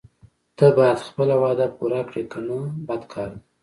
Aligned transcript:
ته 0.57 0.65
باید 0.77 0.99
خپله 1.07 1.35
وعده 1.43 1.67
پوره 1.77 2.01
کړې 2.09 2.23
کنه 2.31 2.57
بد 2.87 3.01
کار 3.11 3.29
ده. 3.33 3.39